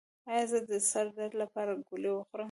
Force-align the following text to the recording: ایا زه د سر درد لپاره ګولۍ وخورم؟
ایا 0.29 0.43
زه 0.51 0.59
د 0.69 0.71
سر 0.91 1.05
درد 1.17 1.33
لپاره 1.41 1.71
ګولۍ 1.87 2.11
وخورم؟ 2.13 2.39